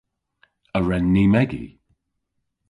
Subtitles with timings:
[0.77, 1.65] A wren ni megi?